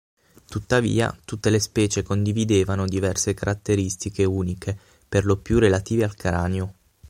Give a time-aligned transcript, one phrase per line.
[0.49, 4.75] Tuttavia tutte le specie condividevano diverse caratteristiche uniche,
[5.07, 6.73] perlopiù relative al cranio.